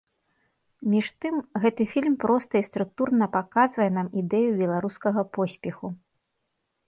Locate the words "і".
2.63-2.65